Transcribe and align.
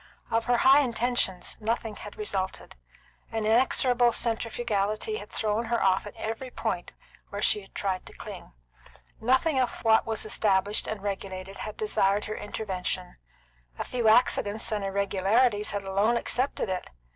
Of 0.31 0.45
her 0.45 0.57
high 0.57 0.79
intentions, 0.79 1.59
nothing 1.59 1.95
had 1.97 2.17
resulted. 2.17 2.75
An 3.31 3.45
inexorable 3.45 4.11
centrifugality 4.13 5.17
had 5.17 5.29
thrown 5.29 5.65
her 5.65 5.79
off 5.79 6.07
at 6.07 6.15
every 6.15 6.49
point 6.49 6.89
where 7.29 7.39
she 7.39 7.67
tried 7.75 8.07
to 8.07 8.13
cling. 8.13 8.51
Nothing 9.19 9.59
of 9.59 9.69
what 9.83 10.07
was 10.07 10.25
established 10.25 10.87
and 10.87 11.03
regulated 11.03 11.59
had 11.59 11.77
desired 11.77 12.25
her 12.25 12.35
intervention; 12.35 13.17
a 13.77 13.83
few 13.83 14.07
accidents 14.09 14.71
and 14.71 14.83
irregularities 14.83 15.69
had 15.69 15.83
alone 15.83 16.17
accepted 16.17 16.67
it. 16.67 16.89